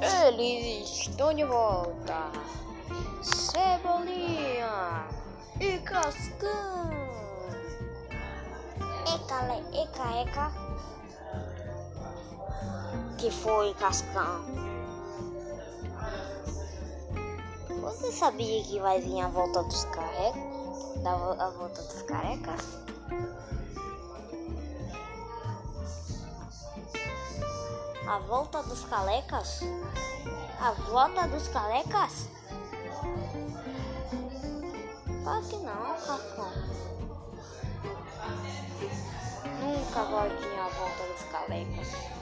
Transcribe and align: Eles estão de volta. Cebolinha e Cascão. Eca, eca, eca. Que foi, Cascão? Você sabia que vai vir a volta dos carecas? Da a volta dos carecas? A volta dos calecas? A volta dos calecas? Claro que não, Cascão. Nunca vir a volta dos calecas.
Eles 0.00 0.88
estão 0.90 1.34
de 1.34 1.44
volta. 1.44 2.30
Cebolinha 3.22 5.06
e 5.60 5.78
Cascão. 5.78 6.90
Eca, 9.12 9.54
eca, 9.72 10.20
eca. 10.20 10.52
Que 13.18 13.28
foi, 13.30 13.74
Cascão? 13.74 14.44
Você 17.80 18.12
sabia 18.12 18.62
que 18.62 18.78
vai 18.78 19.00
vir 19.00 19.20
a 19.20 19.28
volta 19.28 19.64
dos 19.64 19.84
carecas? 19.86 21.02
Da 21.02 21.12
a 21.12 21.50
volta 21.50 21.82
dos 21.82 22.02
carecas? 22.02 22.60
A 28.08 28.16
volta 28.20 28.62
dos 28.62 28.86
calecas? 28.86 29.60
A 30.58 30.72
volta 30.72 31.28
dos 31.28 31.46
calecas? 31.48 32.26
Claro 35.22 35.46
que 35.46 35.56
não, 35.58 35.94
Cascão. 36.06 36.50
Nunca 39.60 40.04
vir 40.30 40.58
a 40.58 40.68
volta 40.68 41.06
dos 41.12 41.22
calecas. 41.30 42.17